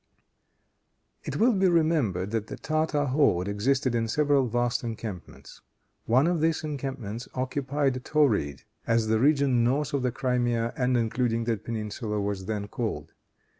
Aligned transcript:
It 1.23 1.35
will 1.35 1.53
be 1.53 1.67
remembered 1.69 2.31
that 2.31 2.47
the 2.47 2.57
Tartar 2.57 3.05
horde 3.05 3.47
existed 3.47 3.93
in 3.93 4.07
several 4.07 4.47
vast 4.47 4.83
encampments. 4.83 5.61
One 6.07 6.25
of 6.25 6.41
these 6.41 6.63
encampments 6.63 7.27
occupied 7.35 8.03
Tauride, 8.03 8.63
as 8.87 9.09
the 9.09 9.19
region 9.19 9.63
north 9.63 9.93
of 9.93 10.01
the 10.01 10.11
Crimea, 10.11 10.73
and 10.75 10.97
including 10.97 11.43
that 11.43 11.63
peninsula, 11.63 12.19
was 12.19 12.47
then 12.47 12.67
called. 12.67 13.11